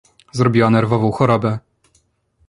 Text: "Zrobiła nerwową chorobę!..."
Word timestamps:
"Zrobiła 0.33 0.69
nerwową 0.69 1.11
chorobę!..." 1.11 1.59